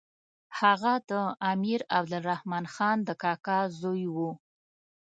[0.59, 1.11] هغه د
[1.51, 4.31] امیر عبدالرحمن خان د کاکا زوی وو.